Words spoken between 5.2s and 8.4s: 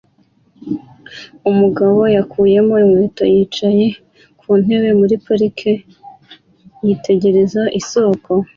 parike yitegereza isoko